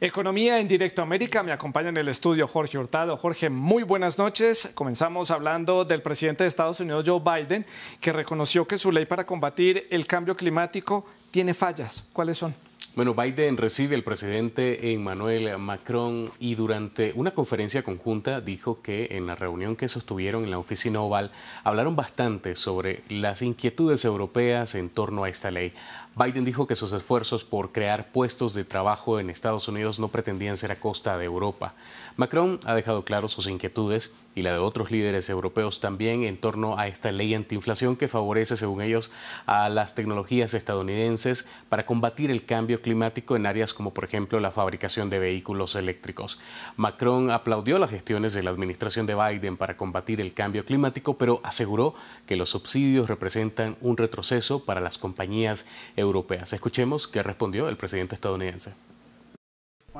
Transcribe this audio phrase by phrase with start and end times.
[0.00, 3.16] Economía en Directo América, me acompaña en el estudio Jorge Hurtado.
[3.16, 4.70] Jorge, muy buenas noches.
[4.72, 7.66] Comenzamos hablando del presidente de Estados Unidos, Joe Biden,
[8.00, 12.06] que reconoció que su ley para combatir el cambio climático tiene fallas.
[12.12, 12.54] ¿Cuáles son?
[12.94, 19.26] Bueno, Biden recibe al presidente Emmanuel Macron y durante una conferencia conjunta dijo que en
[19.26, 21.30] la reunión que sostuvieron en la oficina oval
[21.62, 25.74] hablaron bastante sobre las inquietudes europeas en torno a esta ley.
[26.18, 30.56] Biden dijo que sus esfuerzos por crear puestos de trabajo en Estados Unidos no pretendían
[30.56, 31.74] ser a costa de Europa.
[32.16, 36.78] Macron ha dejado claro sus inquietudes y la de otros líderes europeos también en torno
[36.78, 39.10] a esta ley antiinflación que favorece, según ellos,
[39.46, 44.50] a las tecnologías estadounidenses para combatir el cambio climático en áreas como, por ejemplo, la
[44.50, 46.38] fabricación de vehículos eléctricos.
[46.76, 51.40] Macron aplaudió las gestiones de la administración de Biden para combatir el cambio climático, pero
[51.44, 51.94] aseguró
[52.26, 55.66] que los subsidios representan un retroceso para las compañías
[55.96, 56.07] europeas.
[56.54, 58.72] Escuchemos qué respondió el presidente estadounidense.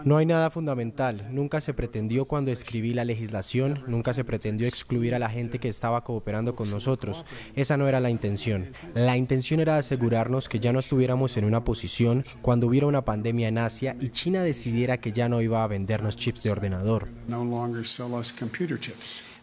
[0.04, 1.26] No hay nada fundamental.
[1.30, 5.68] Nunca se pretendió cuando escribí la legislación, nunca se pretendió excluir a la gente que
[5.68, 7.24] estaba cooperando con nosotros.
[7.56, 8.72] Esa no era la intención.
[8.94, 13.48] La intención era asegurarnos que ya no estuviéramos en una posición cuando hubiera una pandemia
[13.48, 17.08] en Asia y China decidiera que ya no iba a vendernos chips de ordenador.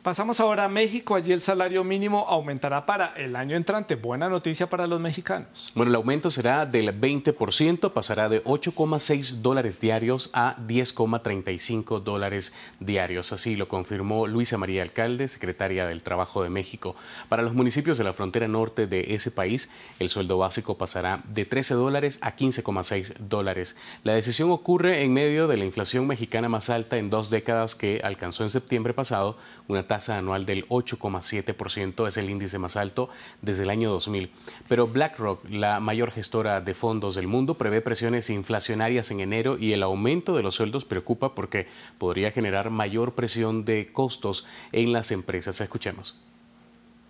[0.06, 1.16] Pasamos ahora a México.
[1.16, 3.96] Allí el salario mínimo aumentará para el año entrante.
[3.96, 5.72] Buena noticia para los mexicanos.
[5.74, 13.34] Bueno, el aumento será del 20%, pasará de 8,6 dólares diarios a 10,35 dólares diarios.
[13.34, 16.96] Así lo confirmó Luisa María Alcalde, secretaria del Trabajo de México.
[17.28, 21.46] Para los municipios de la frontera norte de ese país, el sueldo básico pasará de
[21.46, 23.76] 13 dólares a 15,6 dólares.
[24.04, 28.02] La decisión ocurre en medio de la inflación mexicana más alta en dos décadas que
[28.04, 33.10] alcanzó en septiembre pasado una tasa anual del 8,7%, es el índice más alto
[33.42, 34.30] desde el año 2000.
[34.68, 39.74] Pero BlackRock, la mayor gestora de fondos del mundo, prevé presiones inflacionarias en enero y
[39.74, 45.12] el aumento de los sueldos preocupa porque podría generar mayor presión de costos en las
[45.12, 45.62] empresas.
[45.62, 46.16] Escuchemos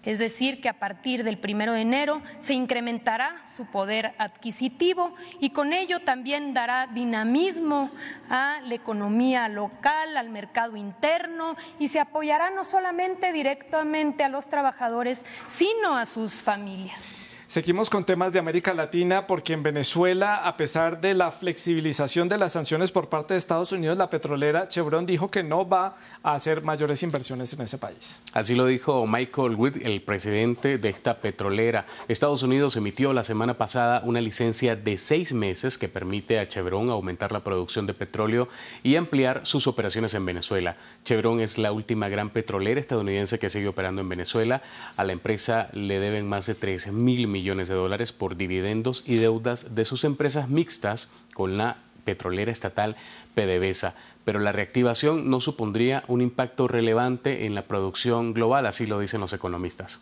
[0.05, 5.49] es decir, que a partir del primero de enero se incrementará su poder adquisitivo y
[5.49, 7.91] con ello también dará dinamismo
[8.29, 14.47] a la economía local, al mercado interno y se apoyará no solamente directamente a los
[14.47, 17.24] trabajadores, sino a sus familias.
[17.47, 22.39] Seguimos con temas de América Latina porque en Venezuela, a pesar de la flexibilización de
[22.39, 26.33] las sanciones por parte de Estados Unidos, la petrolera Chevron dijo que no va a
[26.33, 28.19] hacer mayores inversiones en ese país.
[28.33, 31.85] Así lo dijo Michael Wood, el presidente de esta petrolera.
[32.07, 36.89] Estados Unidos emitió la semana pasada una licencia de seis meses que permite a Chevron
[36.89, 38.49] aumentar la producción de petróleo
[38.81, 40.77] y ampliar sus operaciones en Venezuela.
[41.05, 44.63] Chevron es la última gran petrolera estadounidense que sigue operando en Venezuela.
[44.97, 49.17] A la empresa le deben más de 3 mil millones de dólares por dividendos y
[49.17, 51.75] deudas de sus empresas mixtas con la
[52.05, 52.95] petrolera estatal
[53.35, 53.93] PDVSA.
[54.23, 59.19] Pero la reactivación no supondría un impacto relevante en la producción global, así lo dicen
[59.19, 59.99] los economistas.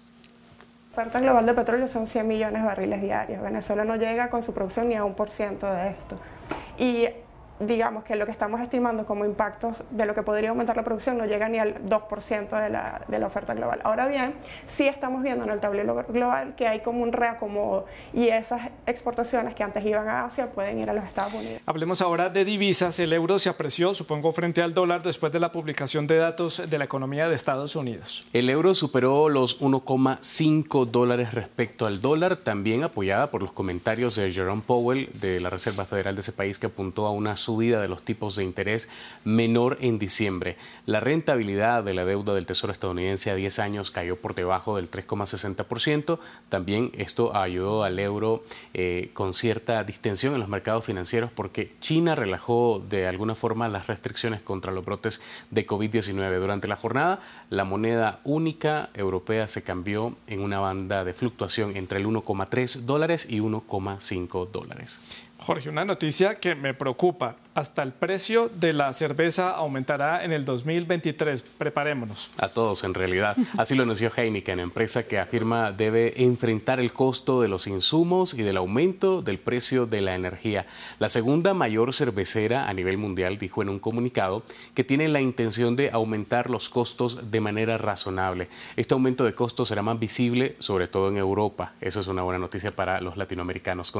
[0.95, 3.41] La oferta global de petróleo son 100 millones de barriles diarios.
[3.41, 6.19] Venezuela no llega con su producción ni a un por ciento de esto.
[6.77, 7.07] Y
[7.59, 11.17] digamos que lo que estamos estimando como impactos de lo que podría aumentar la producción
[11.17, 13.79] no llega ni al 2% de la, de la oferta global.
[13.83, 14.35] Ahora bien,
[14.67, 19.55] sí estamos viendo en el tablero global que hay como un reacomodo y esas exportaciones
[19.55, 21.61] que antes iban a Asia pueden ir a los Estados Unidos.
[21.65, 22.99] Hablemos ahora de divisas.
[22.99, 26.77] El euro se apreció, supongo, frente al dólar después de la publicación de datos de
[26.77, 28.25] la economía de Estados Unidos.
[28.33, 34.31] El euro superó los 1,5 dólares respecto al dólar, también apoyada por los comentarios de
[34.31, 37.87] Jerome Powell de la Reserva Federal de ese país que apuntó a una subida de
[37.87, 38.89] los tipos de interés
[39.23, 40.57] menor en diciembre.
[40.85, 44.89] La rentabilidad de la deuda del Tesoro estadounidense a 10 años cayó por debajo del
[44.89, 46.19] 3,60%.
[46.49, 48.43] También esto ayudó al euro
[48.73, 53.87] eh, con cierta distensión en los mercados financieros porque China relajó de alguna forma las
[53.87, 55.21] restricciones contra los brotes
[55.51, 56.39] de COVID-19.
[56.39, 61.99] Durante la jornada, la moneda única europea se cambió en una banda de fluctuación entre
[61.99, 64.99] el 1,3 dólares y 1,5 dólares.
[65.45, 70.45] Jorge, una noticia que me preocupa hasta el precio de la cerveza aumentará en el
[70.45, 71.41] 2023.
[71.41, 72.31] Preparémonos.
[72.37, 73.37] A todos, en realidad.
[73.57, 78.41] Así lo anunció Heineken, empresa que afirma debe enfrentar el costo de los insumos y
[78.41, 80.65] del aumento del precio de la energía.
[80.97, 85.75] La segunda mayor cervecera a nivel mundial dijo en un comunicado que tiene la intención
[85.75, 88.47] de aumentar los costos de manera razonable.
[88.77, 91.73] Este aumento de costos será más visible, sobre todo en Europa.
[91.81, 93.93] Eso es una buena noticia para los latinoamericanos.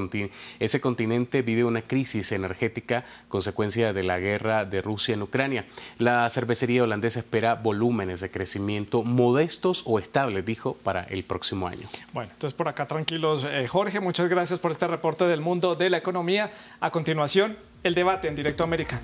[0.59, 5.65] Ese continente vive una crisis energética con consecuencia de la guerra de Rusia en Ucrania.
[5.97, 11.89] La cervecería holandesa espera volúmenes de crecimiento modestos o estables, dijo, para el próximo año.
[12.13, 13.45] Bueno, entonces por acá tranquilos.
[13.49, 16.51] Eh, Jorge, muchas gracias por este reporte del mundo de la economía.
[16.79, 19.01] A continuación, el debate en Directo América.